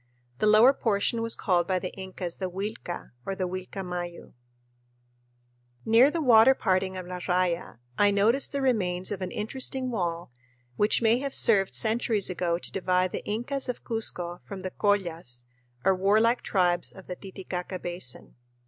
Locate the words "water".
6.23-6.55